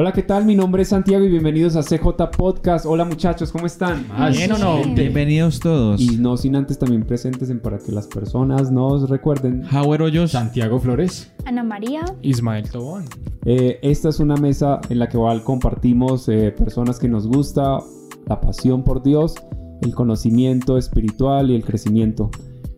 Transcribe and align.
Hola, 0.00 0.12
¿qué 0.12 0.22
tal? 0.22 0.44
Mi 0.44 0.54
nombre 0.54 0.82
es 0.82 0.90
Santiago 0.90 1.24
y 1.24 1.28
bienvenidos 1.28 1.74
a 1.74 1.82
CJ 1.82 2.30
Podcast. 2.36 2.86
Hola 2.86 3.04
muchachos, 3.04 3.50
¿cómo 3.50 3.66
están? 3.66 4.06
Ah, 4.12 4.28
¿Bien 4.30 4.52
o 4.52 4.56
no? 4.56 4.94
Bienvenidos 4.94 5.58
todos. 5.58 6.00
Y 6.00 6.18
no 6.18 6.36
sin 6.36 6.54
antes 6.54 6.78
también 6.78 7.02
presentes 7.02 7.50
en 7.50 7.58
para 7.58 7.78
que 7.78 7.90
las 7.90 8.06
personas 8.06 8.70
nos 8.70 9.10
recuerden. 9.10 9.64
Howard 9.66 10.02
Hoyos. 10.02 10.30
Santiago 10.30 10.78
Flores. 10.78 11.32
Ana 11.46 11.64
María. 11.64 12.04
Ismael 12.22 12.70
Tobón. 12.70 13.06
Eh, 13.44 13.80
esta 13.82 14.10
es 14.10 14.20
una 14.20 14.36
mesa 14.36 14.80
en 14.88 15.00
la 15.00 15.08
que 15.08 15.16
igual 15.16 15.42
compartimos 15.42 16.28
eh, 16.28 16.54
personas 16.56 17.00
que 17.00 17.08
nos 17.08 17.26
gusta, 17.26 17.80
la 18.28 18.40
pasión 18.40 18.84
por 18.84 19.02
Dios, 19.02 19.34
el 19.82 19.96
conocimiento 19.96 20.78
espiritual 20.78 21.50
y 21.50 21.56
el 21.56 21.64
crecimiento. 21.64 22.30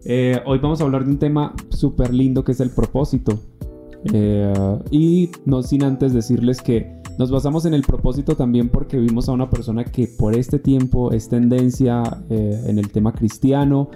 Eh, 0.07 0.41
hoy 0.47 0.59
vamos 0.59 0.81
a 0.81 0.85
hablar 0.85 1.05
de 1.05 1.11
un 1.11 1.19
tema 1.19 1.55
súper 1.69 2.15
lindo 2.15 2.45
que 2.45 2.53
es 2.53 2.61
el 2.61 2.71
propósito. 2.71 3.39
Eh, 4.11 4.79
y 4.91 5.31
no 5.45 5.63
sin 5.63 5.85
antes 5.85 6.15
decirles 6.15 6.63
que 6.63 7.00
nos 7.21 7.31
basamos 7.31 7.67
en 7.67 7.75
el 7.75 7.83
propósito 7.83 8.35
también 8.35 8.71
porque 8.71 8.97
vimos 8.99 9.29
a 9.29 9.33
una 9.33 9.51
persona 9.51 9.85
que 9.85 10.07
por 10.07 10.35
este 10.35 10.59
tiempo 10.59 11.13
es 11.13 11.29
tendencia 11.29 12.03
eh, 12.31 12.63
en 12.67 12.79
el 12.79 12.91
tema 12.91 13.13
cristiano, 13.13 13.91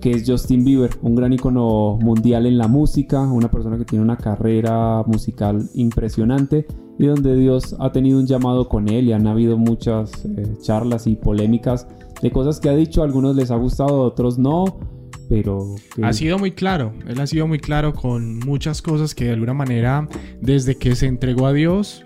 que 0.00 0.12
es 0.12 0.22
Justin 0.24 0.64
Bieber, 0.64 0.90
un 1.02 1.16
gran 1.16 1.32
icono 1.32 1.98
mundial 2.00 2.46
en 2.46 2.56
la 2.56 2.68
música, 2.68 3.20
una 3.22 3.50
persona 3.50 3.76
que 3.78 3.84
tiene 3.84 4.04
una 4.04 4.16
carrera 4.16 5.02
musical 5.08 5.68
impresionante 5.74 6.66
y 7.00 7.06
donde 7.06 7.34
Dios 7.36 7.74
ha 7.80 7.90
tenido 7.90 8.20
un 8.20 8.26
llamado 8.28 8.68
con 8.68 8.88
él 8.88 9.08
y 9.08 9.12
han 9.12 9.26
habido 9.26 9.58
muchas 9.58 10.24
eh, 10.24 10.46
charlas 10.62 11.08
y 11.08 11.16
polémicas 11.16 11.88
de 12.22 12.30
cosas 12.30 12.60
que 12.60 12.68
ha 12.68 12.76
dicho, 12.76 13.02
a 13.02 13.06
algunos 13.06 13.34
les 13.34 13.50
ha 13.50 13.56
gustado, 13.56 14.02
a 14.02 14.06
otros 14.06 14.38
no, 14.38 14.64
pero... 15.28 15.74
que- 15.96 16.04
Ha 16.04 16.12
sido 16.12 16.38
muy 16.38 16.52
claro. 16.52 16.92
Él 17.08 17.20
ha 17.20 17.26
sido 17.26 17.46
muy 17.48 17.58
claro 17.58 17.92
con 17.92 18.38
muchas 18.38 18.82
cosas 18.82 19.14
que 19.14 19.24
de 19.26 19.32
alguna 19.32 19.52
manera, 19.54 20.08
desde 20.40 20.76
que 20.76 20.94
se 20.96 21.06
entregó 21.06 21.46
a 21.46 21.52
Dios, 21.52 22.04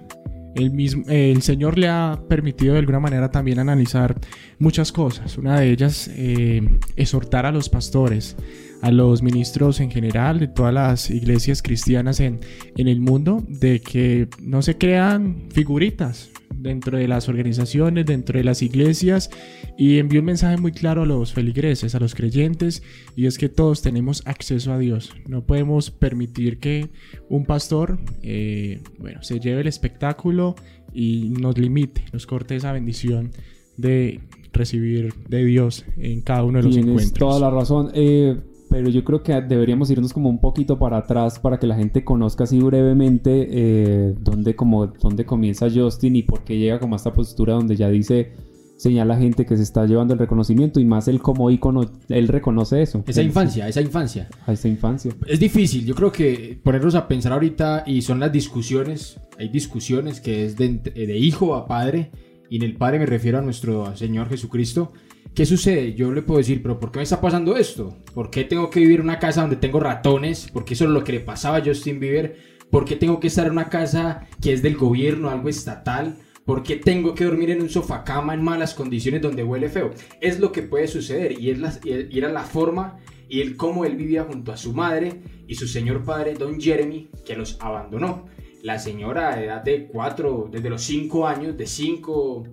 el, 0.54 0.70
mismo, 0.70 1.04
el 1.08 1.42
Señor 1.42 1.78
le 1.78 1.88
ha 1.88 2.20
permitido 2.28 2.74
de 2.74 2.80
alguna 2.80 3.00
manera 3.00 3.30
también 3.30 3.58
analizar 3.58 4.18
muchas 4.58 4.92
cosas. 4.92 5.38
Una 5.38 5.60
de 5.60 5.70
ellas, 5.70 6.10
eh, 6.14 6.78
exhortar 6.96 7.46
a 7.46 7.52
los 7.52 7.68
pastores, 7.68 8.36
a 8.80 8.90
los 8.90 9.22
ministros 9.22 9.80
en 9.80 9.90
general, 9.90 10.40
de 10.40 10.48
todas 10.48 10.74
las 10.74 11.10
iglesias 11.10 11.62
cristianas 11.62 12.20
en, 12.20 12.40
en 12.76 12.88
el 12.88 13.00
mundo, 13.00 13.44
de 13.48 13.80
que 13.80 14.28
no 14.40 14.62
se 14.62 14.76
crean 14.76 15.48
figuritas 15.52 16.30
dentro 16.62 16.98
de 16.98 17.08
las 17.08 17.28
organizaciones, 17.28 18.06
dentro 18.06 18.38
de 18.38 18.44
las 18.44 18.62
iglesias, 18.62 19.30
y 19.76 19.98
envió 19.98 20.20
un 20.20 20.26
mensaje 20.26 20.56
muy 20.56 20.72
claro 20.72 21.02
a 21.02 21.06
los 21.06 21.32
feligreses, 21.32 21.94
a 21.94 22.00
los 22.00 22.14
creyentes, 22.14 22.82
y 23.16 23.26
es 23.26 23.38
que 23.38 23.48
todos 23.48 23.82
tenemos 23.82 24.22
acceso 24.26 24.72
a 24.72 24.78
Dios. 24.78 25.12
No 25.26 25.44
podemos 25.44 25.90
permitir 25.90 26.58
que 26.58 26.88
un 27.28 27.44
pastor, 27.44 27.98
eh, 28.22 28.80
bueno, 28.98 29.22
se 29.22 29.40
lleve 29.40 29.62
el 29.62 29.66
espectáculo 29.66 30.54
y 30.92 31.30
nos 31.40 31.58
limite, 31.58 32.04
nos 32.12 32.26
corte 32.26 32.56
esa 32.56 32.72
bendición 32.72 33.30
de 33.76 34.20
recibir 34.52 35.14
de 35.28 35.44
Dios 35.44 35.84
en 35.96 36.20
cada 36.20 36.44
uno 36.44 36.58
de 36.58 36.64
los 36.64 36.74
Tienes 36.74 36.90
encuentros. 36.90 37.18
toda 37.18 37.40
la 37.40 37.50
razón. 37.50 37.90
eh, 37.94 38.36
pero 38.72 38.88
yo 38.88 39.04
creo 39.04 39.22
que 39.22 39.38
deberíamos 39.42 39.90
irnos 39.90 40.14
como 40.14 40.30
un 40.30 40.40
poquito 40.40 40.78
para 40.78 40.96
atrás 40.96 41.38
para 41.38 41.58
que 41.58 41.66
la 41.66 41.76
gente 41.76 42.04
conozca 42.04 42.44
así 42.44 42.58
brevemente 42.58 43.48
eh, 43.50 44.14
dónde, 44.18 44.56
como, 44.56 44.86
dónde 44.86 45.26
comienza 45.26 45.68
Justin 45.70 46.16
y 46.16 46.22
por 46.22 46.42
qué 46.42 46.56
llega 46.58 46.80
como 46.80 46.94
a 46.94 46.96
esta 46.96 47.12
postura 47.12 47.52
donde 47.52 47.76
ya 47.76 47.90
dice, 47.90 48.32
señala 48.78 49.18
gente 49.18 49.44
que 49.44 49.58
se 49.58 49.62
está 49.62 49.84
llevando 49.84 50.14
el 50.14 50.20
reconocimiento 50.20 50.80
y 50.80 50.86
más 50.86 51.06
él 51.06 51.20
como 51.20 51.50
ícono, 51.50 51.82
él 52.08 52.28
reconoce 52.28 52.80
eso. 52.80 53.04
Esa 53.06 53.22
infancia, 53.22 53.68
esa 53.68 53.82
infancia. 53.82 54.30
A 54.46 54.54
esa 54.54 54.68
infancia. 54.68 55.14
Es 55.26 55.38
difícil, 55.38 55.84
yo 55.84 55.94
creo 55.94 56.10
que 56.10 56.58
ponernos 56.64 56.94
a 56.94 57.06
pensar 57.06 57.34
ahorita 57.34 57.84
y 57.86 58.00
son 58.00 58.20
las 58.20 58.32
discusiones, 58.32 59.20
hay 59.38 59.50
discusiones 59.50 60.22
que 60.22 60.46
es 60.46 60.56
de, 60.56 60.78
de 60.78 61.18
hijo 61.18 61.54
a 61.56 61.66
padre 61.66 62.10
y 62.48 62.56
en 62.56 62.62
el 62.62 62.76
padre 62.76 62.98
me 62.98 63.04
refiero 63.06 63.36
a 63.38 63.42
nuestro 63.42 63.94
Señor 63.96 64.30
Jesucristo. 64.30 64.92
¿Qué 65.34 65.46
sucede? 65.46 65.94
Yo 65.94 66.12
le 66.12 66.20
puedo 66.22 66.38
decir, 66.38 66.62
pero 66.62 66.78
¿por 66.78 66.92
qué 66.92 66.98
me 66.98 67.04
está 67.04 67.20
pasando 67.20 67.56
esto? 67.56 67.96
¿Por 68.12 68.30
qué 68.30 68.44
tengo 68.44 68.68
que 68.68 68.80
vivir 68.80 68.96
en 69.00 69.06
una 69.06 69.18
casa 69.18 69.40
donde 69.40 69.56
tengo 69.56 69.80
ratones? 69.80 70.48
Porque 70.52 70.74
eso 70.74 70.84
es 70.84 70.90
lo 70.90 71.04
que 71.04 71.12
le 71.12 71.20
pasaba 71.20 71.56
a 71.56 71.64
Justin 71.64 72.00
Bieber. 72.00 72.36
¿Por 72.70 72.84
qué 72.84 72.96
tengo 72.96 73.18
que 73.18 73.28
estar 73.28 73.46
en 73.46 73.52
una 73.52 73.70
casa 73.70 74.26
que 74.42 74.52
es 74.52 74.62
del 74.62 74.76
gobierno, 74.76 75.30
algo 75.30 75.48
estatal? 75.48 76.16
¿Por 76.44 76.62
qué 76.62 76.76
tengo 76.76 77.14
que 77.14 77.24
dormir 77.24 77.50
en 77.50 77.62
un 77.62 77.70
sofá 77.70 78.04
cama 78.04 78.34
en 78.34 78.42
malas 78.42 78.74
condiciones 78.74 79.22
donde 79.22 79.42
huele 79.44 79.70
feo? 79.70 79.90
Es 80.20 80.38
lo 80.38 80.52
que 80.52 80.62
puede 80.62 80.86
suceder 80.88 81.40
y, 81.40 81.50
es 81.50 81.58
la- 81.58 81.78
y 81.84 82.18
era 82.18 82.30
la 82.30 82.42
forma 82.42 82.98
y 83.28 83.40
el 83.40 83.56
cómo 83.56 83.86
él 83.86 83.96
vivía 83.96 84.24
junto 84.24 84.52
a 84.52 84.56
su 84.58 84.74
madre 84.74 85.22
y 85.46 85.54
su 85.54 85.66
señor 85.66 86.04
padre 86.04 86.34
Don 86.34 86.60
Jeremy 86.60 87.08
que 87.24 87.36
los 87.36 87.56
abandonó. 87.60 88.26
La 88.62 88.78
señora 88.78 89.34
de 89.36 89.46
edad 89.46 89.62
de 89.62 89.86
4, 89.86 90.48
desde 90.52 90.68
los 90.70 90.82
5 90.82 91.26
años, 91.26 91.56
de 91.56 91.66
5, 91.66 92.44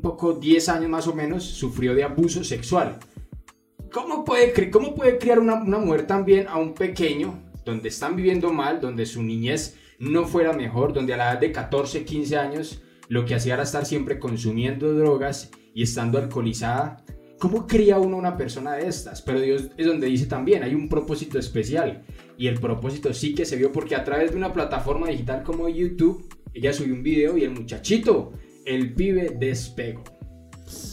poco 0.00 0.34
10 0.34 0.68
años 0.68 0.90
más 0.90 1.06
o 1.06 1.14
menos, 1.14 1.44
sufrió 1.44 1.94
de 1.94 2.04
abuso 2.04 2.44
sexual. 2.44 2.98
¿Cómo 3.92 4.24
puede, 4.24 4.70
cómo 4.70 4.94
puede 4.94 5.18
criar 5.18 5.38
una, 5.38 5.54
una 5.54 5.78
mujer 5.78 6.06
también 6.06 6.46
a 6.48 6.58
un 6.58 6.74
pequeño 6.74 7.42
donde 7.64 7.88
están 7.88 8.16
viviendo 8.16 8.52
mal, 8.52 8.80
donde 8.80 9.06
su 9.06 9.22
niñez 9.22 9.76
no 9.98 10.26
fuera 10.26 10.52
mejor, 10.52 10.92
donde 10.92 11.14
a 11.14 11.16
la 11.16 11.32
edad 11.32 11.40
de 11.40 11.52
14, 11.52 12.04
15 12.04 12.36
años 12.36 12.82
lo 13.08 13.24
que 13.24 13.34
hacía 13.34 13.54
era 13.54 13.62
estar 13.62 13.86
siempre 13.86 14.18
consumiendo 14.18 14.92
drogas 14.92 15.50
y 15.74 15.82
estando 15.82 16.18
alcoholizada? 16.18 17.04
¿Cómo 17.38 17.66
cría 17.66 17.98
uno 17.98 18.16
una 18.16 18.36
persona 18.36 18.72
de 18.72 18.88
estas? 18.88 19.22
Pero 19.22 19.40
Dios 19.40 19.70
es 19.76 19.86
donde 19.86 20.08
dice 20.08 20.26
también, 20.26 20.64
hay 20.64 20.74
un 20.74 20.88
propósito 20.88 21.38
especial. 21.38 22.04
Y 22.36 22.48
el 22.48 22.58
propósito 22.58 23.14
sí 23.14 23.34
que 23.34 23.44
se 23.44 23.56
vio 23.56 23.70
porque 23.70 23.94
a 23.94 24.02
través 24.02 24.32
de 24.32 24.36
una 24.36 24.52
plataforma 24.52 25.08
digital 25.08 25.44
como 25.44 25.68
YouTube, 25.68 26.28
ella 26.52 26.72
subió 26.72 26.94
un 26.94 27.02
video 27.02 27.36
y 27.38 27.44
el 27.44 27.52
muchachito, 27.52 28.32
el 28.68 28.94
pibe 28.94 29.36
despegó. 29.38 30.04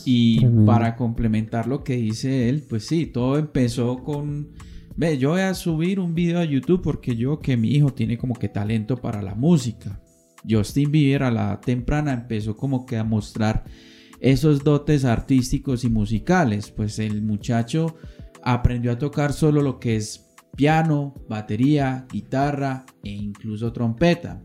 Y 0.05 0.39
Tremendo. 0.39 0.65
para 0.65 0.95
complementar 0.95 1.67
lo 1.67 1.83
que 1.83 1.97
dice 1.97 2.49
él, 2.49 2.63
pues 2.67 2.87
sí, 2.87 3.05
todo 3.05 3.37
empezó 3.37 4.03
con... 4.03 4.51
Ve, 4.95 5.17
yo 5.17 5.31
voy 5.31 5.41
a 5.41 5.53
subir 5.53 5.99
un 5.99 6.15
video 6.15 6.39
a 6.39 6.45
YouTube 6.45 6.81
porque 6.81 7.17
yo 7.17 7.39
que 7.39 7.57
mi 7.57 7.71
hijo 7.71 7.91
tiene 7.93 8.17
como 8.17 8.35
que 8.35 8.47
talento 8.47 8.95
para 8.97 9.21
la 9.21 9.35
música. 9.35 9.99
Justin 10.49 10.91
Bieber 10.91 11.23
a 11.23 11.31
la 11.31 11.59
temprana 11.59 12.13
empezó 12.13 12.55
como 12.55 12.85
que 12.85 12.97
a 12.97 13.03
mostrar 13.03 13.65
esos 14.21 14.63
dotes 14.63 15.03
artísticos 15.03 15.83
y 15.83 15.89
musicales. 15.89 16.71
Pues 16.71 16.99
el 16.99 17.21
muchacho 17.23 17.97
aprendió 18.41 18.93
a 18.93 18.97
tocar 18.97 19.33
solo 19.33 19.61
lo 19.61 19.79
que 19.79 19.97
es 19.97 20.33
piano, 20.55 21.13
batería, 21.27 22.07
guitarra 22.09 22.85
e 23.03 23.09
incluso 23.09 23.73
trompeta. 23.73 24.41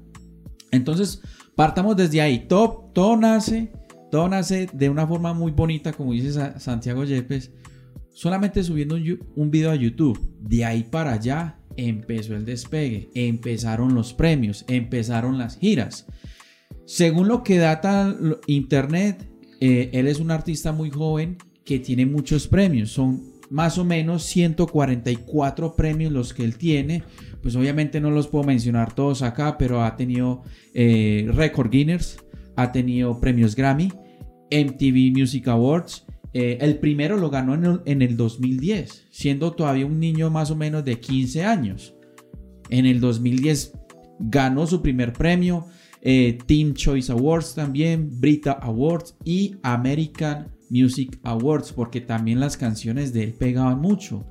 Entonces, 0.71 1.21
partamos 1.55 1.97
desde 1.97 2.21
ahí. 2.21 2.47
Todo, 2.49 2.91
todo 2.95 3.17
nace, 3.17 3.73
todo 4.11 4.29
nace 4.29 4.69
de 4.73 4.89
una 4.89 5.07
forma 5.07 5.33
muy 5.35 5.53
bonita, 5.53 5.93
como 5.93 6.13
dice 6.13 6.33
Sa- 6.33 6.59
Santiago 6.59 7.05
Yepes, 7.05 7.53
solamente 8.13 8.63
subiendo 8.63 8.97
un, 9.37 9.51
video 9.51 9.71
a 9.71 9.77
YouTube. 9.77 10.19
De 10.41 10.65
ahí 10.65 10.85
para 10.85 11.13
allá 11.13 11.59
empezó 11.77 12.35
el 12.35 12.45
despegue, 12.45 13.11
empezaron 13.15 13.95
los 13.95 14.13
premios, 14.13 14.65
empezaron 14.69 15.39
las 15.39 15.57
giras. 15.59 16.07
Según 16.87 17.29
lo 17.29 17.43
que 17.43 17.59
data 17.59 18.17
Internet, 18.47 19.29
eh, 19.61 19.91
él 19.93 20.09
es 20.09 20.19
un 20.19 20.31
artista 20.31 20.73
muy 20.73 20.91
joven 20.91 21.39
que 21.65 21.79
tiene 21.79 22.05
muchos 22.07 22.49
premios. 22.49 22.91
Son 22.91 23.23
más 23.49 23.79
o 23.79 23.85
menos 23.85 24.25
144 24.25 25.77
premios 25.77 26.13
los 26.13 26.35
que 26.35 26.45
él 26.45 26.57
tiene. 26.57 27.03
Pues 27.43 27.57
obviamente 27.57 28.01
no 28.01 28.11
los 28.11 28.29
puedo 28.29 28.45
mencionar 28.45 28.95
todos 28.95 29.23
acá, 29.23 29.57
pero 29.59 29.83
ha 29.83 29.97
tenido 29.97 30.43
eh, 30.75 31.29
Record 31.33 31.71
Guinness, 31.71 32.19
ha 32.57 32.73
tenido 32.73 33.19
premios 33.21 33.57
Grammy, 33.57 33.93
MTV 34.51 35.19
Music 35.19 35.49
Awards. 35.49 36.05
eh, 36.33 36.59
el 36.61 36.79
primero 36.79 37.17
lo 37.17 37.29
ganó 37.29 37.55
en 37.55 37.65
el, 37.65 37.81
en 37.87 38.03
el 38.03 38.17
2010, 38.17 39.09
siendo 39.11 39.53
todavía 39.53 39.87
un 39.87 39.99
niño 39.99 40.31
más 40.31 40.51
o 40.51 40.57
menos 40.57 40.85
de 40.85 41.01
15 41.01 41.45
años. 41.45 41.95
En 42.69 42.87
el 42.87 43.01
2010 43.01 43.73
ganó 44.21 44.67
su 44.67 44.81
primer 44.81 45.13
premio, 45.13 45.67
eh, 46.03 46.39
Teen 46.47 46.75
Choice 46.75 47.11
Awards 47.11 47.55
también, 47.55 48.21
Brita 48.21 48.53
Awards 48.53 49.17
y 49.25 49.57
American 49.63 50.49
Music 50.71 51.19
Awards, 51.25 51.73
porque 51.73 52.01
también 52.01 52.41
las 52.41 52.57
canciones 52.57 53.13
de 53.13 53.25
él 53.25 53.33
pegaban 53.35 53.81
mucho. 53.81 54.25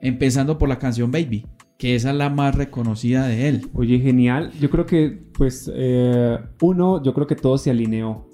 Empezando 0.00 0.56
por 0.56 0.68
la 0.68 0.78
canción 0.78 1.10
Baby, 1.10 1.44
que 1.80 1.94
esa 1.94 2.10
es 2.10 2.16
la 2.16 2.28
más 2.28 2.54
reconocida 2.54 3.26
de 3.26 3.48
él. 3.48 3.70
Oye, 3.72 3.98
genial. 4.00 4.52
Yo 4.60 4.68
creo 4.68 4.84
que, 4.84 5.18
pues, 5.32 5.70
eh, 5.74 6.38
uno, 6.60 7.02
yo 7.02 7.14
creo 7.14 7.26
que 7.26 7.36
todo 7.36 7.56
se 7.56 7.70
alineó. 7.70 8.28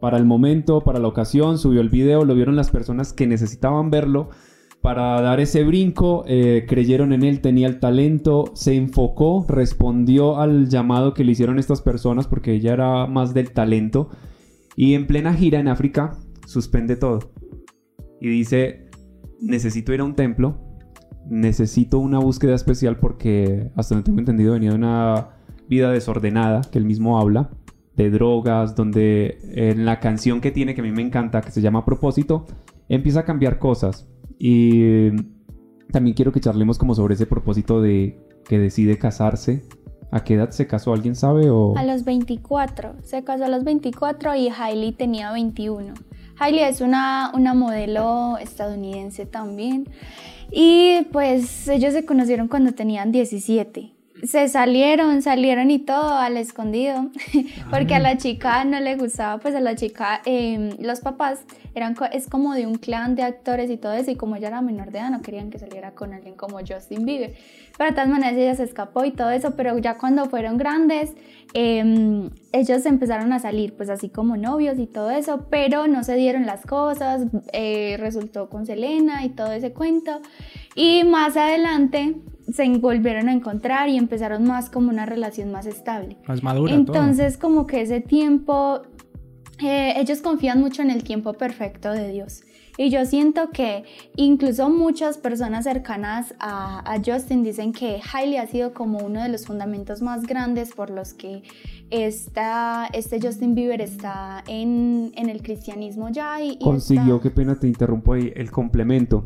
Para 0.00 0.16
el 0.16 0.24
momento, 0.24 0.80
para 0.80 0.98
la 0.98 1.06
ocasión, 1.06 1.58
subió 1.58 1.82
el 1.82 1.90
video, 1.90 2.24
lo 2.24 2.34
vieron 2.34 2.56
las 2.56 2.70
personas 2.70 3.12
que 3.12 3.26
necesitaban 3.26 3.90
verlo 3.90 4.30
para 4.80 5.20
dar 5.20 5.38
ese 5.38 5.64
brinco, 5.64 6.24
eh, 6.26 6.64
creyeron 6.66 7.12
en 7.12 7.24
él, 7.24 7.42
tenía 7.42 7.66
el 7.66 7.78
talento, 7.78 8.52
se 8.54 8.74
enfocó, 8.74 9.44
respondió 9.48 10.38
al 10.38 10.68
llamado 10.68 11.12
que 11.12 11.24
le 11.24 11.32
hicieron 11.32 11.58
estas 11.58 11.82
personas 11.82 12.26
porque 12.26 12.52
ella 12.54 12.72
era 12.72 13.06
más 13.06 13.34
del 13.34 13.50
talento. 13.50 14.08
Y 14.76 14.94
en 14.94 15.06
plena 15.06 15.34
gira 15.34 15.60
en 15.60 15.68
África, 15.68 16.16
suspende 16.46 16.96
todo. 16.96 17.32
Y 18.18 18.28
dice, 18.28 18.88
necesito 19.42 19.92
ir 19.92 20.00
a 20.00 20.04
un 20.04 20.14
templo, 20.14 20.67
necesito 21.28 21.98
una 21.98 22.18
búsqueda 22.18 22.54
especial 22.54 22.96
porque 22.98 23.70
hasta 23.76 23.94
donde 23.94 24.06
tengo 24.06 24.18
entendido 24.18 24.52
venía 24.54 24.70
de 24.70 24.76
una 24.76 25.28
vida 25.68 25.90
desordenada, 25.90 26.62
que 26.62 26.78
él 26.78 26.84
mismo 26.84 27.18
habla, 27.20 27.50
de 27.96 28.10
drogas, 28.10 28.76
donde 28.76 29.38
en 29.54 29.84
la 29.84 30.00
canción 30.00 30.40
que 30.40 30.50
tiene, 30.50 30.74
que 30.74 30.80
a 30.80 30.84
mí 30.84 30.92
me 30.92 31.02
encanta, 31.02 31.40
que 31.40 31.50
se 31.50 31.60
llama 31.60 31.84
Propósito, 31.84 32.46
empieza 32.88 33.20
a 33.20 33.24
cambiar 33.24 33.58
cosas. 33.58 34.08
Y 34.38 35.10
también 35.90 36.14
quiero 36.14 36.32
que 36.32 36.40
charlemos 36.40 36.78
como 36.78 36.94
sobre 36.94 37.14
ese 37.14 37.26
propósito 37.26 37.82
de 37.82 38.18
que 38.44 38.58
decide 38.58 38.98
casarse. 38.98 39.64
¿A 40.10 40.24
qué 40.24 40.34
edad 40.34 40.50
se 40.50 40.66
casó? 40.66 40.94
¿Alguien 40.94 41.14
sabe? 41.14 41.50
O... 41.50 41.76
A 41.76 41.84
los 41.84 42.04
24. 42.04 42.94
Se 43.02 43.24
casó 43.24 43.44
a 43.44 43.48
los 43.48 43.64
24 43.64 44.34
y 44.36 44.48
Hailey 44.48 44.92
tenía 44.92 45.32
21. 45.32 45.92
Hailey 46.38 46.64
es 46.64 46.80
una, 46.80 47.32
una 47.34 47.52
modelo 47.52 48.38
estadounidense 48.38 49.26
también. 49.26 49.88
Y 50.50 51.02
pues 51.12 51.68
ellos 51.68 51.92
se 51.92 52.04
conocieron 52.04 52.48
cuando 52.48 52.72
tenían 52.72 53.12
17 53.12 53.97
se 54.24 54.48
salieron, 54.48 55.22
salieron 55.22 55.70
y 55.70 55.78
todo 55.78 56.14
al 56.14 56.36
escondido, 56.36 57.10
porque 57.70 57.94
a 57.94 58.00
la 58.00 58.16
chica 58.16 58.64
no 58.64 58.80
le 58.80 58.96
gustaba, 58.96 59.38
pues 59.38 59.54
a 59.54 59.60
la 59.60 59.76
chica, 59.76 60.20
em, 60.24 60.70
los 60.80 61.00
papás 61.00 61.40
eran, 61.74 61.94
es 62.12 62.26
como 62.26 62.54
de 62.54 62.66
un 62.66 62.76
clan 62.76 63.14
de 63.14 63.22
actores 63.22 63.70
y 63.70 63.76
todo 63.76 63.92
eso, 63.92 64.10
y 64.10 64.16
como 64.16 64.36
ella 64.36 64.48
era 64.48 64.60
menor 64.60 64.90
de 64.90 64.98
edad, 64.98 65.10
no 65.10 65.22
querían 65.22 65.50
que 65.50 65.58
saliera 65.58 65.92
con 65.92 66.12
alguien 66.12 66.34
como 66.34 66.58
Justin 66.58 67.04
Bieber. 67.04 67.34
Pero 67.76 67.90
de 67.90 67.94
todas 67.94 68.08
maneras 68.08 68.36
ella 68.36 68.54
se 68.56 68.64
escapó 68.64 69.04
y 69.04 69.12
todo 69.12 69.30
eso, 69.30 69.54
pero 69.54 69.78
ya 69.78 69.98
cuando 69.98 70.24
fueron 70.26 70.58
grandes, 70.58 71.12
em, 71.54 72.30
ellos 72.52 72.84
empezaron 72.86 73.32
a 73.32 73.38
salir, 73.38 73.74
pues 73.76 73.88
así 73.88 74.08
como 74.08 74.36
novios 74.36 74.78
y 74.78 74.86
todo 74.86 75.10
eso, 75.10 75.46
pero 75.48 75.86
no 75.86 76.02
se 76.02 76.16
dieron 76.16 76.44
las 76.44 76.66
cosas, 76.66 77.22
eh, 77.52 77.96
resultó 77.98 78.48
con 78.48 78.66
Selena 78.66 79.24
y 79.24 79.28
todo 79.28 79.52
ese 79.52 79.72
cuento. 79.72 80.20
Y 80.74 81.04
más 81.04 81.36
adelante 81.36 82.16
se 82.52 82.68
volvieron 82.78 83.28
a 83.28 83.32
encontrar 83.32 83.88
y 83.88 83.96
empezaron 83.96 84.44
más 84.44 84.70
como 84.70 84.90
una 84.90 85.06
relación 85.06 85.50
más 85.50 85.66
estable. 85.66 86.16
Más 86.26 86.42
madura. 86.42 86.74
Entonces 86.74 87.36
como 87.36 87.66
que 87.66 87.82
ese 87.82 88.00
tiempo, 88.00 88.82
eh, 89.60 89.94
ellos 89.96 90.20
confían 90.20 90.60
mucho 90.60 90.82
en 90.82 90.90
el 90.90 91.04
tiempo 91.04 91.34
perfecto 91.34 91.92
de 91.92 92.10
Dios. 92.10 92.42
Y 92.80 92.90
yo 92.90 93.04
siento 93.06 93.50
que 93.50 93.82
incluso 94.14 94.70
muchas 94.70 95.18
personas 95.18 95.64
cercanas 95.64 96.32
a, 96.38 96.78
a 96.88 97.02
Justin 97.04 97.42
dicen 97.42 97.72
que 97.72 98.00
Hailey 98.12 98.36
ha 98.36 98.46
sido 98.46 98.72
como 98.72 98.98
uno 98.98 99.20
de 99.20 99.28
los 99.28 99.46
fundamentos 99.46 100.00
más 100.00 100.28
grandes 100.28 100.72
por 100.72 100.88
los 100.88 101.12
que 101.12 101.42
esta, 101.90 102.88
este 102.92 103.20
Justin 103.20 103.56
Bieber 103.56 103.80
está 103.80 104.44
en, 104.46 105.10
en 105.16 105.28
el 105.28 105.42
cristianismo 105.42 106.08
ya. 106.10 106.40
Y, 106.40 106.60
Consiguió, 106.60 107.20
qué 107.20 107.30
pena 107.30 107.56
te 107.56 107.66
interrumpo 107.66 108.12
ahí, 108.12 108.32
el 108.36 108.52
complemento 108.52 109.24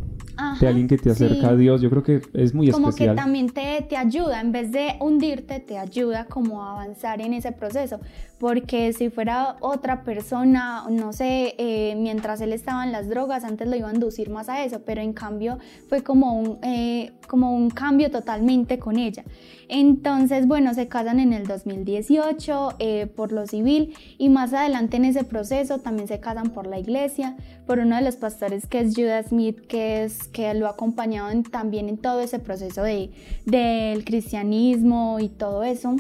de 0.61 0.69
alguien 0.69 0.89
que 0.89 0.99
te 0.99 1.11
acerca 1.11 1.51
a 1.51 1.57
Dios. 1.57 1.81
Yo 1.81 1.91
creo 1.91 2.03
que 2.03 2.23
es 2.35 2.55
muy 2.55 2.71
como 2.71 2.89
especial. 2.89 3.11
Como 3.11 3.17
que 3.17 3.23
también 3.23 3.51
te, 3.51 3.87
te 3.89 3.97
ayuda, 3.97 4.41
en 4.41 4.53
vez 4.53 4.73
de 4.73 4.97
hundirte, 5.01 5.61
te 5.61 5.79
ayuda 5.79 6.27
como 6.27 6.63
a 6.63 6.73
avanzar 6.73 7.21
en 7.21 7.35
ese 7.35 7.53
proceso. 7.53 8.01
Porque 8.39 8.93
si 8.93 9.09
fuera 9.09 9.57
otra 9.61 10.03
persona, 10.03 10.85
no 10.91 11.13
sé, 11.13 11.55
eh, 11.59 11.95
mientras 11.97 12.41
él 12.41 12.53
estaba 12.53 12.85
en 12.85 12.91
las 12.91 13.09
drogas, 13.09 13.45
antes 13.45 13.69
lo 13.69 13.77
iba 13.77 13.89
a 13.89 13.95
inducir 13.95 14.31
más 14.31 14.49
a 14.49 14.65
eso, 14.65 14.81
pero 14.85 15.01
en 15.01 15.13
cambio 15.13 15.59
fue 15.89 16.03
como 16.03 16.37
un, 16.37 16.59
eh, 16.63 17.13
como 17.29 17.55
un 17.55 17.71
cambio 17.71 18.11
totalmente 18.11 18.81
con 18.81 18.99
ella. 18.99 19.23
Entonces, 19.69 20.47
bueno, 20.47 20.75
se 20.75 20.89
casan 20.89 21.21
en 21.21 21.33
el 21.33 21.47
2018 21.47 22.75
eh, 22.79 23.07
por 23.07 23.33
lo 23.33 23.47
civil 23.47 23.95
y 24.19 24.29
más 24.29 24.53
adelante 24.53 24.97
en 24.97 25.07
ese 25.07 25.25
proceso 25.25 25.79
también 25.79 26.09
se 26.09 26.21
casan 26.21 26.51
por 26.51 26.67
la 26.67 26.79
iglesia, 26.79 27.37
por 27.67 27.79
uno 27.79 27.97
de 27.97 28.03
los 28.03 28.17
pastores 28.17 28.67
que 28.67 28.81
es 28.81 28.95
Judas 28.95 29.27
Smith, 29.29 29.61
que, 29.67 30.05
es, 30.05 30.22
que 30.29 30.53
lo 30.55 30.67
ha 30.67 30.71
acompañado 30.71 31.31
también 31.51 31.89
en 31.89 31.99
todo 31.99 32.21
ese 32.21 32.39
proceso 32.39 32.83
de, 32.83 33.11
del 33.45 34.05
cristianismo 34.05 35.19
y 35.21 35.29
todo 35.29 35.63
eso, 35.65 35.97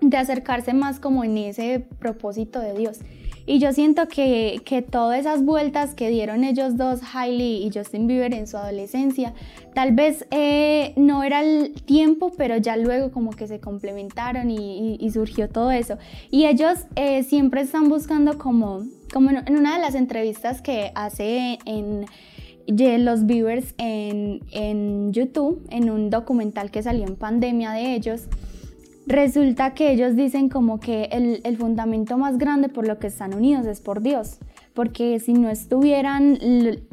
de 0.00 0.16
acercarse 0.16 0.74
más 0.74 1.00
como 1.00 1.24
en 1.24 1.38
ese 1.38 1.86
propósito 1.98 2.60
de 2.60 2.74
Dios. 2.74 3.00
Y 3.46 3.58
yo 3.58 3.72
siento 3.74 4.08
que, 4.08 4.62
que, 4.64 4.80
todas 4.80 5.20
esas 5.20 5.44
vueltas 5.44 5.94
que 5.94 6.08
dieron 6.08 6.44
ellos 6.44 6.78
dos, 6.78 7.00
Hailey 7.12 7.66
y 7.66 7.70
Justin 7.74 8.06
Bieber 8.06 8.32
en 8.32 8.46
su 8.46 8.56
adolescencia, 8.56 9.34
tal 9.74 9.92
vez 9.92 10.26
eh, 10.30 10.94
no 10.96 11.22
era 11.22 11.42
el 11.42 11.74
tiempo, 11.82 12.32
pero 12.38 12.56
ya 12.56 12.78
luego 12.78 13.10
como 13.10 13.32
que 13.32 13.46
se 13.46 13.60
complementaron 13.60 14.50
y, 14.50 14.96
y, 14.98 15.10
surgió 15.10 15.50
todo 15.50 15.72
eso. 15.72 15.98
Y 16.30 16.46
ellos 16.46 16.86
eh, 16.96 17.22
siempre 17.22 17.60
están 17.60 17.90
buscando 17.90 18.38
como, 18.38 18.84
como 19.12 19.30
en 19.30 19.56
una 19.56 19.74
de 19.74 19.80
las 19.80 19.94
entrevistas 19.94 20.62
que 20.62 20.90
hace 20.94 21.58
en 21.66 22.06
los 22.66 23.26
Beavers 23.26 23.74
en, 23.78 25.12
YouTube, 25.12 25.64
en 25.70 25.90
un 25.90 26.10
documental 26.10 26.70
que 26.70 26.82
salió 26.82 27.04
en 27.04 27.16
pandemia 27.16 27.72
de 27.72 27.94
ellos, 27.94 28.28
resulta 29.06 29.74
que 29.74 29.92
ellos 29.92 30.16
dicen 30.16 30.48
como 30.48 30.80
que 30.80 31.08
el, 31.12 31.56
fundamento 31.56 32.16
más 32.16 32.38
grande 32.38 32.68
por 32.68 32.86
lo 32.86 32.98
que 32.98 33.08
están 33.08 33.34
unidos 33.34 33.66
es 33.66 33.80
por 33.80 34.00
Dios, 34.00 34.38
porque 34.72 35.18
si 35.20 35.34
no 35.34 35.50
estuvieran, 35.50 36.38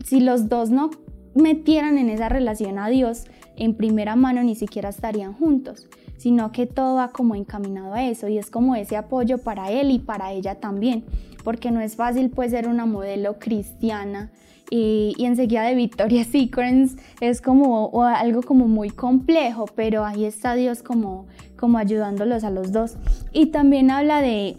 si 0.03 0.19
los 0.19 0.49
dos 0.49 0.69
no 0.69 0.91
metieran 1.33 1.97
en 1.97 2.09
esa 2.09 2.29
relación 2.29 2.77
a 2.77 2.89
Dios 2.89 3.25
en 3.55 3.75
primera 3.75 4.15
mano, 4.15 4.43
ni 4.43 4.55
siquiera 4.55 4.89
estarían 4.89 5.33
juntos, 5.33 5.87
sino 6.17 6.51
que 6.51 6.65
todo 6.65 6.95
va 6.95 7.09
como 7.09 7.35
encaminado 7.35 7.93
a 7.93 8.05
eso 8.05 8.27
y 8.27 8.37
es 8.37 8.49
como 8.49 8.75
ese 8.75 8.97
apoyo 8.97 9.37
para 9.37 9.71
él 9.71 9.91
y 9.91 9.99
para 9.99 10.33
ella 10.33 10.55
también, 10.55 11.05
porque 11.43 11.71
no 11.71 11.79
es 11.79 11.95
fácil 11.95 12.29
pues 12.29 12.51
ser 12.51 12.67
una 12.67 12.85
modelo 12.85 13.39
cristiana 13.39 14.31
y, 14.73 15.13
enseguida 15.19 15.63
de 15.63 15.75
Victoria's 15.75 16.27
Secret 16.27 16.97
es 17.19 17.41
como 17.41 18.03
algo 18.05 18.41
como 18.41 18.69
muy 18.69 18.89
complejo, 18.89 19.65
pero 19.75 20.05
ahí 20.05 20.23
está 20.23 20.55
Dios 20.55 20.81
como, 20.81 21.27
como 21.57 21.77
ayudándolos 21.77 22.45
a 22.45 22.49
los 22.49 22.71
dos. 22.71 22.95
Y 23.33 23.47
también 23.47 23.91
habla 23.91 24.21
de 24.21 24.55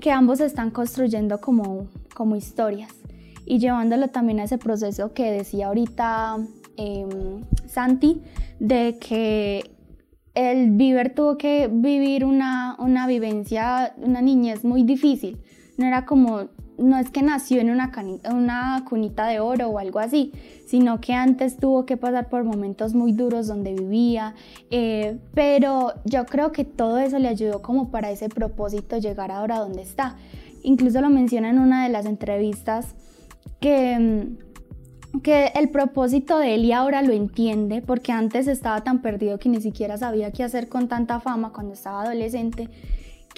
que 0.00 0.12
ambos 0.12 0.38
están 0.38 0.70
construyendo 0.70 1.40
como, 1.40 1.88
como 2.14 2.36
historias 2.36 2.94
y 3.44 3.58
llevándolo 3.58 4.06
también 4.06 4.38
a 4.38 4.44
ese 4.44 4.56
proceso 4.56 5.12
que 5.12 5.32
decía 5.32 5.66
ahorita 5.66 6.36
em, 6.76 7.42
Santi, 7.66 8.22
de 8.60 8.98
que 9.00 9.68
el 10.34 10.70
Bieber 10.70 11.12
tuvo 11.12 11.36
que 11.36 11.68
vivir 11.68 12.24
una, 12.24 12.76
una 12.78 13.08
vivencia, 13.08 13.94
una 13.96 14.22
niñez 14.22 14.64
muy 14.64 14.84
difícil. 14.84 15.38
No 15.76 15.86
era 15.86 16.06
como 16.06 16.50
no 16.78 16.96
es 16.96 17.10
que 17.10 17.22
nació 17.22 17.60
en 17.60 17.70
una, 17.70 17.92
una 18.32 18.84
cunita 18.88 19.26
de 19.26 19.40
oro 19.40 19.68
o 19.68 19.78
algo 19.78 19.98
así, 19.98 20.32
sino 20.66 21.00
que 21.00 21.12
antes 21.12 21.56
tuvo 21.56 21.84
que 21.84 21.96
pasar 21.96 22.28
por 22.28 22.44
momentos 22.44 22.94
muy 22.94 23.12
duros 23.12 23.48
donde 23.48 23.74
vivía, 23.74 24.34
eh, 24.70 25.18
pero 25.34 25.92
yo 26.04 26.24
creo 26.26 26.52
que 26.52 26.64
todo 26.64 26.98
eso 26.98 27.18
le 27.18 27.28
ayudó 27.28 27.62
como 27.62 27.90
para 27.90 28.10
ese 28.10 28.28
propósito 28.28 28.98
llegar 28.98 29.30
ahora 29.30 29.58
donde 29.58 29.82
está. 29.82 30.16
Incluso 30.62 31.00
lo 31.00 31.10
menciona 31.10 31.50
en 31.50 31.58
una 31.58 31.84
de 31.84 31.90
las 31.90 32.06
entrevistas 32.06 32.94
que, 33.60 33.98
mm, 35.12 35.20
que 35.20 35.52
el 35.54 35.70
propósito 35.70 36.38
de 36.38 36.54
él 36.54 36.64
y 36.64 36.72
ahora 36.72 37.02
lo 37.02 37.12
entiende, 37.12 37.82
porque 37.82 38.12
antes 38.12 38.46
estaba 38.46 38.84
tan 38.84 39.02
perdido 39.02 39.38
que 39.38 39.48
ni 39.48 39.60
siquiera 39.60 39.96
sabía 39.96 40.30
qué 40.30 40.44
hacer 40.44 40.68
con 40.68 40.86
tanta 40.86 41.18
fama 41.18 41.52
cuando 41.52 41.72
estaba 41.72 42.02
adolescente 42.02 42.68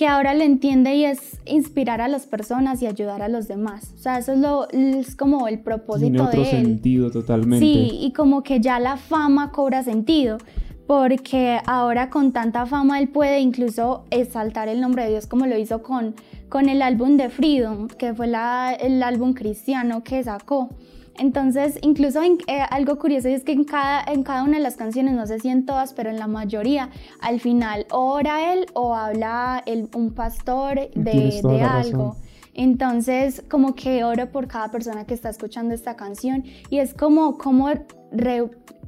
que 0.01 0.07
ahora 0.07 0.33
le 0.33 0.47
entiende 0.47 0.95
y 0.95 1.05
es 1.05 1.39
inspirar 1.45 2.01
a 2.01 2.09
las 2.09 2.25
personas 2.25 2.81
y 2.81 2.87
ayudar 2.87 3.21
a 3.21 3.29
los 3.29 3.49
demás. 3.49 3.93
O 3.97 3.99
sea, 3.99 4.19
eso 4.19 4.33
es, 4.33 4.39
lo, 4.39 4.67
es 4.71 5.15
como 5.15 5.47
el 5.47 5.59
propósito 5.59 6.07
Tiene 6.07 6.21
otro 6.23 6.45
sentido 6.47 7.11
totalmente. 7.11 7.67
Sí, 7.67 7.99
y 8.01 8.11
como 8.15 8.43
que 8.43 8.61
ya 8.61 8.81
la 8.81 8.97
fama 8.97 9.53
cobra 9.53 9.83
sentido, 9.83 10.39
porque 10.87 11.59
ahora 11.67 12.09
con 12.09 12.33
tanta 12.33 12.65
fama 12.65 12.99
él 12.99 13.11
puede 13.11 13.41
incluso 13.41 14.07
exaltar 14.11 14.69
el 14.69 14.81
nombre 14.81 15.05
de 15.05 15.11
Dios 15.11 15.27
como 15.27 15.45
lo 15.45 15.59
hizo 15.59 15.83
con, 15.83 16.15
con 16.49 16.71
el 16.71 16.81
álbum 16.81 17.19
de 17.19 17.29
Freedom, 17.29 17.89
que 17.89 18.15
fue 18.15 18.27
la, 18.27 18.73
el 18.73 19.03
álbum 19.03 19.35
cristiano 19.35 20.03
que 20.03 20.25
sacó. 20.25 20.71
Entonces, 21.19 21.79
incluso 21.83 22.23
eh, 22.23 22.61
algo 22.71 22.99
curioso 22.99 23.29
es 23.29 23.45
que 23.45 23.53
en 23.53 23.65
cada, 23.65 24.03
en 24.05 24.23
cada 24.23 24.43
una 24.43 24.57
de 24.57 24.63
las 24.63 24.77
canciones, 24.77 25.15
no 25.15 25.27
sé 25.27 25.39
si 25.39 25.49
en 25.49 25.67
todas, 25.67 25.93
pero 25.93 26.11
en 26.11 26.19
la 26.19 26.27
mayoría, 26.27 26.91
al 27.21 27.41
final 27.41 27.87
ora 27.91 28.53
él 28.53 28.67
o 28.75 28.95
habla 28.95 29.63
el, 29.67 29.89
un 29.95 30.13
pastor 30.13 30.91
de, 30.95 31.41
de 31.43 31.63
algo. 31.63 32.17
Entonces, 32.55 33.45
como 33.49 33.75
que 33.75 34.05
oro 34.05 34.31
por 34.31 34.49
cada 34.49 34.71
persona 34.71 35.07
que 35.07 35.15
está 35.15 35.29
escuchando 35.29 35.75
esta 35.75 35.97
canción 35.97 36.45
y 36.69 36.79
es 36.79 36.95
como, 36.95 37.39
como 37.39 37.69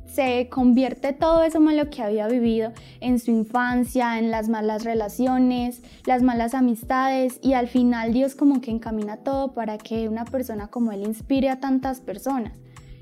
se 0.06 0.48
convierte 0.50 1.12
todo 1.12 1.42
eso 1.42 1.60
malo 1.60 1.88
que 1.90 2.02
había 2.02 2.28
vivido 2.28 2.72
en 3.00 3.18
su 3.18 3.30
infancia, 3.30 4.18
en 4.18 4.30
las 4.30 4.48
malas 4.48 4.84
relaciones, 4.84 5.82
las 6.06 6.22
malas 6.22 6.54
amistades 6.54 7.38
y 7.42 7.54
al 7.54 7.66
final 7.68 8.12
Dios 8.12 8.34
como 8.34 8.60
que 8.60 8.70
encamina 8.70 9.18
todo 9.18 9.52
para 9.54 9.78
que 9.78 10.08
una 10.08 10.24
persona 10.24 10.68
como 10.68 10.92
él 10.92 11.02
inspire 11.02 11.48
a 11.48 11.60
tantas 11.60 12.00
personas. 12.00 12.52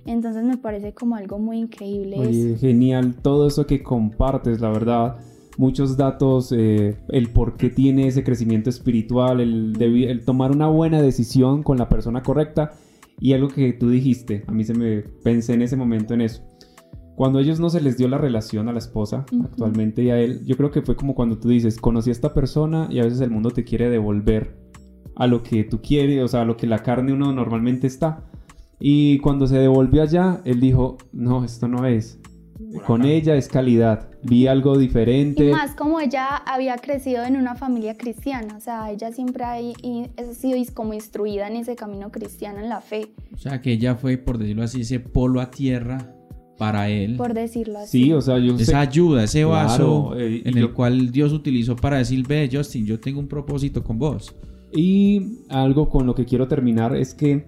Entonces 0.06 0.44
me 0.44 0.56
parece 0.56 0.94
como 0.94 1.16
algo 1.16 1.38
muy 1.38 1.58
increíble. 1.58 2.18
Oye, 2.18 2.56
genial 2.58 3.14
todo 3.20 3.48
eso 3.48 3.66
que 3.66 3.82
compartes, 3.82 4.60
la 4.60 4.70
verdad. 4.70 5.16
Muchos 5.58 5.96
datos, 5.96 6.54
eh, 6.56 6.96
el 7.08 7.28
por 7.30 7.56
qué 7.56 7.68
tiene 7.68 8.06
ese 8.06 8.24
crecimiento 8.24 8.70
espiritual, 8.70 9.40
el, 9.40 9.76
el 9.80 10.24
tomar 10.24 10.52
una 10.52 10.68
buena 10.68 11.02
decisión 11.02 11.62
con 11.62 11.76
la 11.76 11.88
persona 11.88 12.22
correcta 12.22 12.72
y 13.18 13.34
algo 13.34 13.48
que 13.48 13.72
tú 13.74 13.90
dijiste, 13.90 14.44
a 14.46 14.52
mí 14.52 14.64
se 14.64 14.72
me 14.72 15.02
pensé 15.22 15.52
en 15.52 15.62
ese 15.62 15.76
momento 15.76 16.14
en 16.14 16.22
eso 16.22 16.49
cuando 17.20 17.38
a 17.38 17.42
ellos 17.42 17.60
no 17.60 17.68
se 17.68 17.82
les 17.82 17.98
dio 17.98 18.08
la 18.08 18.16
relación 18.16 18.70
a 18.70 18.72
la 18.72 18.78
esposa 18.78 19.26
Ujú. 19.30 19.42
actualmente 19.44 20.02
y 20.02 20.08
a 20.08 20.18
él, 20.18 20.40
yo 20.46 20.56
creo 20.56 20.70
que 20.70 20.80
fue 20.80 20.96
como 20.96 21.14
cuando 21.14 21.36
tú 21.38 21.50
dices, 21.50 21.76
conocí 21.78 22.08
a 22.08 22.12
esta 22.12 22.32
persona 22.32 22.88
y 22.90 22.98
a 22.98 23.02
veces 23.02 23.20
el 23.20 23.30
mundo 23.30 23.50
te 23.50 23.62
quiere 23.62 23.90
devolver 23.90 24.56
a 25.16 25.26
lo 25.26 25.42
que 25.42 25.64
tú 25.64 25.82
quieres, 25.82 26.22
o 26.24 26.28
sea, 26.28 26.40
a 26.40 26.44
lo 26.46 26.56
que 26.56 26.66
la 26.66 26.78
carne 26.78 27.12
uno 27.12 27.30
normalmente 27.34 27.86
está. 27.86 28.24
Y 28.78 29.18
cuando 29.18 29.46
se 29.46 29.58
devolvió 29.58 30.00
allá, 30.02 30.40
él 30.46 30.60
dijo, 30.60 30.96
no, 31.12 31.44
esto 31.44 31.68
no 31.68 31.84
es. 31.84 32.18
Con 32.86 33.04
ella 33.04 33.34
es 33.36 33.48
calidad. 33.48 34.08
Vi 34.22 34.46
algo 34.46 34.78
diferente. 34.78 35.48
Y 35.48 35.52
más 35.52 35.74
como 35.74 36.00
ella 36.00 36.36
había 36.36 36.76
crecido 36.78 37.24
en 37.24 37.36
una 37.36 37.54
familia 37.54 37.98
cristiana, 37.98 38.56
o 38.56 38.60
sea, 38.60 38.90
ella 38.90 39.12
siempre 39.12 39.44
ha, 39.44 39.58
sido 40.32 40.56
is- 40.56 40.70
como 40.70 40.94
instruida 40.94 41.48
en 41.48 41.56
ese 41.56 41.76
camino 41.76 42.10
cristiano, 42.10 42.60
en 42.60 42.70
la 42.70 42.80
fe, 42.80 43.08
O 43.34 43.36
sea, 43.36 43.60
que 43.60 43.72
ella 43.72 43.96
fue, 43.96 44.16
por 44.16 44.38
decirlo 44.38 44.62
así, 44.62 44.80
ese 44.80 45.00
polo 45.00 45.42
a 45.42 45.50
tierra 45.50 46.14
para 46.60 46.88
él. 46.88 47.16
por 47.16 47.34
decirlo 47.34 47.80
así. 47.80 48.04
Sí, 48.04 48.12
o 48.12 48.20
sea, 48.20 48.38
yo 48.38 48.56
sé- 48.56 48.62
Esa 48.62 48.80
ayuda, 48.80 49.24
ese 49.24 49.40
Claro, 49.42 49.50
vaso 49.50 50.16
eh, 50.16 50.42
en 50.44 50.54
yo- 50.54 50.66
el 50.66 50.72
cual 50.72 51.10
Dios 51.10 51.32
utilizó 51.32 51.74
para 51.74 51.96
decir, 51.98 52.24
ve, 52.28 52.48
Justin, 52.52 52.86
yo 52.86 53.00
tengo 53.00 53.18
un 53.18 53.26
propósito 53.28 53.82
con 53.82 53.98
vos. 53.98 54.32
Y 54.72 55.38
algo 55.48 55.88
con 55.88 56.06
lo 56.06 56.14
que 56.14 56.24
quiero 56.24 56.46
terminar 56.46 56.94
es 56.94 57.14
que 57.14 57.46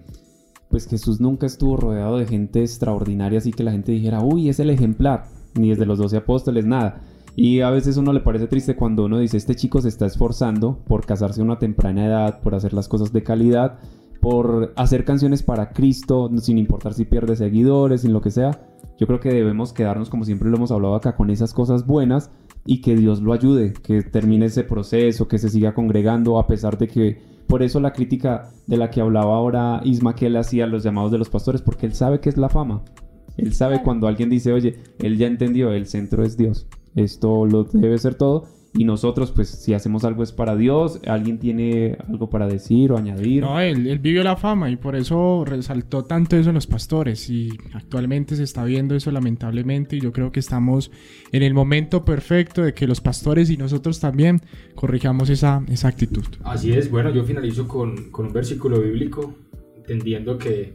pues 0.69 0.87
Jesús 0.87 1.21
nunca 1.21 1.45
estuvo 1.45 1.77
rodeado 1.77 2.17
de 2.17 2.25
gente 2.25 2.61
extraordinaria, 2.61 3.37
así 3.37 3.51
que 3.51 3.63
la 3.63 3.71
gente 3.71 3.91
dijera, 3.91 4.21
uy, 4.23 4.49
es 4.49 4.59
el 4.59 4.71
ejemplar, 4.71 5.25
ni 5.53 5.69
desde 5.69 5.85
los 5.85 5.99
doce 5.99 6.17
apóstoles, 6.17 6.65
nada. 6.65 7.01
Y 7.35 7.59
a 7.61 7.69
veces 7.69 7.95
uno 7.97 8.11
le 8.11 8.21
parece 8.21 8.47
triste 8.47 8.75
cuando 8.75 9.05
uno 9.05 9.19
dice, 9.19 9.37
este 9.37 9.53
chico 9.55 9.81
se 9.81 9.89
está 9.89 10.07
esforzando 10.07 10.79
por 10.87 11.05
casarse 11.05 11.41
a 11.41 11.43
una 11.43 11.59
temprana 11.59 12.05
edad, 12.07 12.41
por 12.41 12.55
hacer 12.55 12.73
las 12.73 12.87
cosas 12.87 13.13
de 13.13 13.21
calidad, 13.21 13.77
por 14.23 14.71
hacer 14.77 15.03
canciones 15.03 15.43
para 15.43 15.73
Cristo, 15.73 16.31
sin 16.37 16.57
importar 16.57 16.93
si 16.93 17.03
pierde 17.03 17.35
seguidores, 17.35 18.03
sin 18.03 18.13
lo 18.13 18.21
que 18.21 18.31
sea. 18.31 18.51
Yo 18.97 19.05
creo 19.05 19.19
que 19.19 19.27
debemos 19.27 19.73
quedarnos, 19.73 20.09
como 20.09 20.23
siempre 20.23 20.49
lo 20.49 20.55
hemos 20.55 20.71
hablado 20.71 20.95
acá, 20.95 21.17
con 21.17 21.29
esas 21.29 21.53
cosas 21.53 21.85
buenas 21.85 22.31
y 22.65 22.79
que 22.79 22.95
Dios 22.95 23.21
lo 23.21 23.33
ayude, 23.33 23.73
que 23.73 24.01
termine 24.01 24.45
ese 24.45 24.63
proceso, 24.63 25.27
que 25.27 25.39
se 25.39 25.49
siga 25.49 25.73
congregando, 25.73 26.39
a 26.39 26.47
pesar 26.47 26.77
de 26.77 26.87
que 26.87 27.21
por 27.47 27.63
eso 27.63 27.81
la 27.81 27.91
crítica 27.91 28.49
de 28.65 28.77
la 28.77 28.89
que 28.89 29.01
hablaba 29.01 29.35
ahora 29.35 29.81
Isma 29.83 30.15
que 30.15 30.27
él 30.27 30.37
hacía 30.37 30.67
los 30.67 30.83
llamados 30.83 31.11
de 31.11 31.17
los 31.17 31.29
pastores, 31.29 31.61
porque 31.61 31.85
él 31.85 31.93
sabe 31.93 32.21
que 32.21 32.29
es 32.29 32.37
la 32.37 32.47
fama. 32.47 32.81
Él 33.35 33.53
sabe 33.53 33.83
cuando 33.83 34.07
alguien 34.07 34.29
dice, 34.29 34.53
oye, 34.53 34.77
él 34.99 35.17
ya 35.17 35.27
entendió, 35.27 35.73
el 35.73 35.85
centro 35.85 36.23
es 36.23 36.37
Dios. 36.37 36.65
Esto 36.95 37.45
lo 37.45 37.65
debe 37.65 37.97
ser 37.97 38.15
todo. 38.15 38.45
Y 38.75 38.85
nosotros, 38.85 39.31
pues, 39.31 39.49
si 39.49 39.75
hacemos 39.75 40.03
algo 40.03 40.23
es 40.23 40.31
para 40.31 40.55
Dios, 40.55 40.99
alguien 41.05 41.37
tiene 41.37 41.95
algo 42.09 42.29
para 42.29 42.47
decir 42.47 42.91
o 42.91 42.97
añadir. 42.97 43.43
No, 43.43 43.59
él, 43.59 43.85
él 43.85 43.99
vivió 43.99 44.23
la 44.23 44.35
fama 44.35 44.71
y 44.71 44.77
por 44.77 44.95
eso 44.95 45.45
resaltó 45.45 46.03
tanto 46.05 46.37
eso 46.37 46.49
en 46.49 46.55
los 46.55 46.65
pastores 46.65 47.29
y 47.29 47.51
actualmente 47.73 48.35
se 48.35 48.43
está 48.43 48.63
viendo 48.63 48.95
eso 48.95 49.11
lamentablemente 49.11 49.97
y 49.97 49.99
yo 49.99 50.11
creo 50.11 50.31
que 50.31 50.39
estamos 50.39 50.89
en 51.31 51.43
el 51.43 51.53
momento 51.53 52.03
perfecto 52.03 52.63
de 52.63 52.73
que 52.73 52.87
los 52.87 52.99
pastores 52.99 53.51
y 53.51 53.57
nosotros 53.57 53.99
también 53.99 54.41
corrijamos 54.73 55.29
esa, 55.29 55.63
esa 55.69 55.87
actitud. 55.87 56.23
Así 56.43 56.73
es, 56.73 56.89
bueno, 56.89 57.11
yo 57.11 57.23
finalizo 57.23 57.67
con, 57.67 58.09
con 58.09 58.27
un 58.27 58.33
versículo 58.33 58.81
bíblico, 58.81 59.35
entendiendo 59.77 60.37
que, 60.37 60.73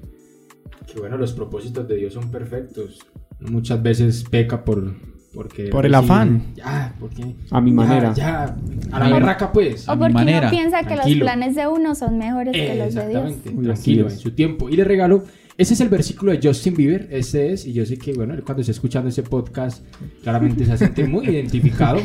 que, 0.87 1.01
bueno, 1.01 1.17
los 1.17 1.33
propósitos 1.33 1.89
de 1.89 1.97
Dios 1.97 2.15
son 2.15 2.31
perfectos. 2.31 3.01
Muchas 3.41 3.83
veces 3.83 4.23
peca 4.23 4.65
por... 4.65 4.95
Porque, 5.35 5.69
Por 5.69 5.85
el 5.85 5.93
decir, 5.93 6.05
afán. 6.05 6.43
Ya, 6.57 6.95
porque... 6.99 7.35
A 7.51 7.61
mi 7.61 7.71
ya, 7.71 7.77
manera. 7.77 8.15
Ya, 8.15 8.57
a 8.91 8.99
la 8.99 9.11
berraca 9.11 9.53
pues. 9.53 9.87
O 9.87 9.93
a 9.93 9.95
mi 9.95 10.01
porque 10.01 10.15
manera, 10.15 10.49
uno 10.49 10.51
piensa 10.51 10.83
que 10.85 10.97
los 10.97 11.07
planes 11.07 11.55
de 11.55 11.67
uno 11.67 11.95
son 11.95 12.19
mejores 12.19 12.55
que 12.55 12.75
los 12.75 12.95
de 12.95 13.09
Dios. 13.09 13.35
Uy, 13.55 13.65
tranquilo, 13.65 14.09
en 14.09 14.19
su 14.19 14.31
tiempo. 14.33 14.69
Y 14.71 14.77
le 14.77 14.85
regalo, 14.85 15.25
ese 15.59 15.75
es 15.75 15.81
el 15.81 15.89
versículo 15.89 16.33
de 16.33 16.41
Justin 16.43 16.75
Bieber, 16.75 17.09
ese 17.11 17.53
es, 17.53 17.67
y 17.67 17.73
yo 17.73 17.85
sé 17.85 17.99
que, 17.99 18.15
bueno, 18.15 18.33
él 18.33 18.43
cuando 18.43 18.63
esté 18.63 18.73
escuchando 18.73 19.11
ese 19.11 19.23
podcast, 19.23 19.85
claramente 20.23 20.65
se 20.65 20.79
siente 20.79 21.05
muy 21.07 21.27
identificado. 21.29 22.01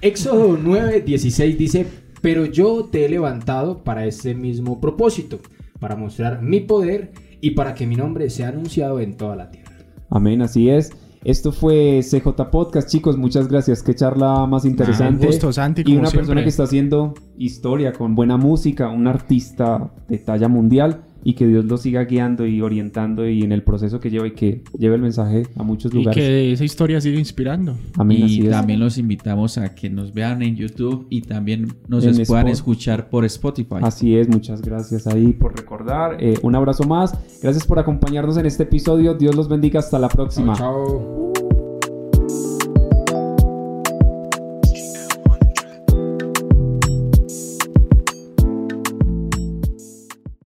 Éxodo 0.00 0.58
9, 0.60 1.02
16 1.02 1.58
dice, 1.58 1.86
pero 2.22 2.46
yo 2.46 2.88
te 2.90 3.04
he 3.04 3.08
levantado 3.08 3.84
para 3.84 4.06
ese 4.06 4.34
mismo 4.34 4.80
propósito, 4.80 5.40
para 5.78 5.96
mostrar 5.96 6.42
mi 6.42 6.60
poder 6.60 7.12
y 7.40 7.50
para 7.50 7.74
que 7.74 7.86
mi 7.86 7.96
nombre 7.96 8.30
sea 8.30 8.48
anunciado 8.48 9.00
en 9.00 9.16
toda 9.16 9.36
la 9.36 9.50
tierra. 9.50 9.72
Amén, 10.08 10.40
así 10.40 10.70
es. 10.70 10.92
Esto 11.24 11.52
fue 11.52 12.00
CJ 12.02 12.50
Podcast, 12.50 12.88
chicos. 12.88 13.16
Muchas 13.16 13.48
gracias. 13.48 13.82
Qué 13.82 13.94
charla 13.94 14.46
más 14.46 14.64
interesante. 14.64 15.26
un 15.26 15.32
gusto, 15.32 15.52
Santi, 15.52 15.82
y 15.86 15.96
una 15.96 16.10
persona 16.10 16.42
que 16.42 16.48
está 16.48 16.64
haciendo 16.64 17.14
historia 17.38 17.92
con 17.92 18.14
buena 18.14 18.36
música, 18.36 18.88
un 18.88 19.06
artista 19.06 19.92
de 20.08 20.18
talla 20.18 20.48
mundial 20.48 21.04
y 21.24 21.34
que 21.34 21.46
Dios 21.46 21.64
lo 21.64 21.76
siga 21.76 22.04
guiando 22.04 22.46
y 22.46 22.60
orientando 22.60 23.28
y 23.28 23.42
en 23.42 23.52
el 23.52 23.62
proceso 23.62 24.00
que 24.00 24.10
lleva 24.10 24.26
y 24.26 24.32
que 24.32 24.62
lleve 24.78 24.96
el 24.96 25.02
mensaje 25.02 25.44
a 25.56 25.62
muchos 25.62 25.92
Y 25.92 25.96
lugares. 25.98 26.16
que 26.22 26.52
esa 26.52 26.64
historia 26.64 27.00
sigue 27.00 27.18
inspirando. 27.18 27.74
Amén, 27.96 28.24
así 28.24 28.40
y 28.42 28.44
es. 28.46 28.50
también 28.50 28.80
los 28.80 28.98
invitamos 28.98 29.58
a 29.58 29.74
que 29.74 29.88
nos 29.90 30.12
vean 30.12 30.42
en 30.42 30.56
YouTube 30.56 31.06
y 31.10 31.22
también 31.22 31.68
nos 31.88 32.04
En 32.04 32.14
puedan 32.26 32.46
Spot- 32.48 32.52
escuchar 32.52 33.08
por 33.10 33.24
Spotify. 33.24 33.76
Así 33.82 34.16
es, 34.16 34.28
muchas 34.28 34.62
gracias 34.62 35.06
ahí 35.06 35.32
por 35.32 35.56
recordar. 35.56 36.16
Eh, 36.20 36.34
un 36.42 36.54
abrazo 36.54 36.84
más. 36.84 37.12
Gracias 37.42 37.66
por 37.66 37.78
acompañarnos 37.78 38.36
en 38.36 38.46
este 38.46 38.64
episodio. 38.64 39.14
Dios 39.14 39.34
los 39.36 39.48
bendiga. 39.48 39.80
Hasta 39.80 39.98
la 39.98 40.08
próxima. 40.08 40.54
Chao, 40.56 40.86
chao. 40.86 41.21